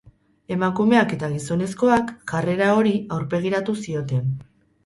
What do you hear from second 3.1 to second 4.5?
aurpegiratu zioten.